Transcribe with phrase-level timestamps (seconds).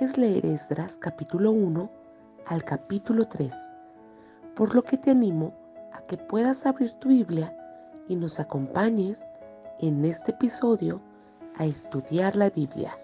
[0.00, 1.90] es leer Esdras capítulo 1
[2.46, 3.52] al capítulo 3,
[4.54, 5.52] por lo que te animo
[5.92, 7.52] a que puedas abrir tu Biblia
[8.06, 9.18] y nos acompañes
[9.80, 11.00] en este episodio
[11.56, 12.96] a estudiar la Biblia.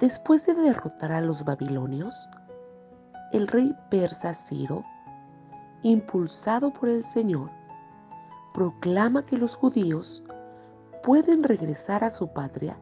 [0.00, 2.28] Después de derrotar a los babilonios,
[3.32, 4.84] el rey persa Ciro,
[5.82, 7.50] impulsado por el Señor,
[8.56, 10.24] proclama que los judíos
[11.04, 12.78] pueden regresar a su patria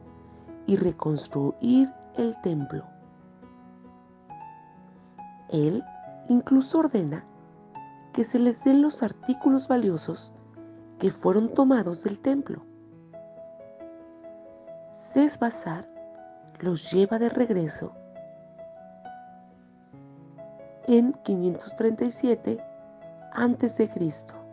[0.68, 2.84] y reconstruir el templo.
[5.48, 5.82] Él
[6.28, 7.24] incluso ordena
[8.12, 10.32] que se les den los artículos valiosos
[11.00, 12.62] que fueron tomados del templo.
[15.12, 15.88] Sesbazar
[16.60, 17.92] los lleva de regreso
[20.86, 22.64] en 537
[23.32, 24.43] a.C.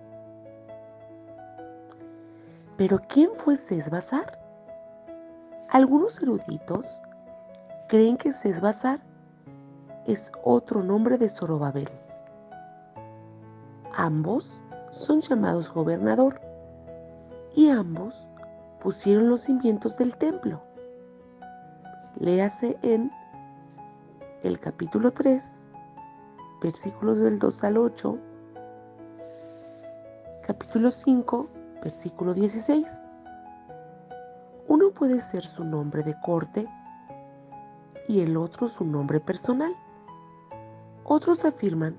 [2.82, 4.40] Pero ¿quién fue Sesbazar?
[5.70, 7.00] Algunos eruditos
[7.90, 9.00] creen que Sesbazar
[10.08, 11.88] es otro nombre de Zorobabel.
[13.96, 14.60] Ambos
[14.90, 16.42] son llamados gobernador
[17.56, 18.28] y ambos
[18.82, 20.60] pusieron los cimientos del templo.
[22.20, 23.12] Léase en
[24.42, 25.44] el capítulo 3,
[26.64, 28.18] versículos del 2 al 8,
[30.42, 31.48] capítulo 5,
[31.82, 32.86] Versículo 16.
[34.68, 36.68] Uno puede ser su nombre de corte
[38.08, 39.76] y el otro su nombre personal.
[41.04, 41.96] Otros afirman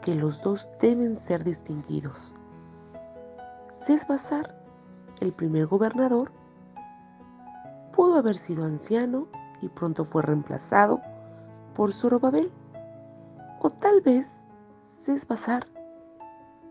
[0.00, 2.34] que los dos deben ser distinguidos.
[3.86, 4.54] Sesbazar,
[5.20, 6.32] el primer gobernador,
[7.94, 9.26] pudo haber sido anciano
[9.60, 11.00] y pronto fue reemplazado
[11.76, 12.50] por Zorobabel.
[13.60, 14.34] O tal vez
[15.04, 15.66] Sesbazar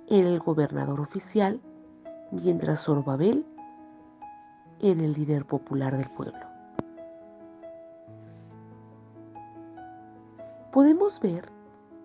[0.08, 1.62] era el gobernador oficial
[2.32, 3.46] mientras Zorobabel
[4.80, 6.40] era el líder popular del pueblo.
[10.72, 11.50] Podemos ver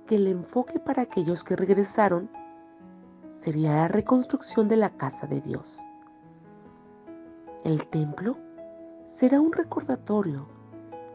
[0.06, 2.28] que el enfoque para aquellos que regresaron
[3.40, 5.80] sería la reconstrucción de la casa de Dios.
[7.64, 8.36] El templo
[9.08, 10.46] será un recordatorio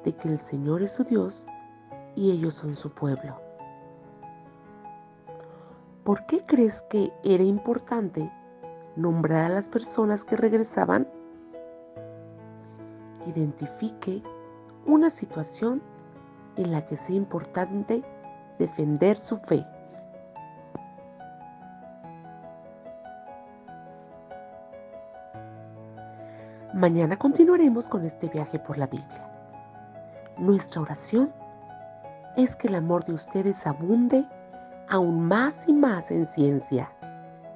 [0.05, 1.45] de que el Señor es su Dios
[2.15, 3.37] y ellos son su pueblo.
[6.03, 8.31] ¿Por qué crees que era importante
[9.01, 11.07] nombrar a las personas que regresaban,
[13.27, 14.21] identifique
[14.85, 15.81] una situación
[16.57, 18.03] en la que sea importante
[18.59, 19.65] defender su fe.
[26.73, 29.29] Mañana continuaremos con este viaje por la Biblia.
[30.37, 31.31] Nuestra oración
[32.37, 34.25] es que el amor de ustedes abunde
[34.89, 36.89] aún más y más en ciencia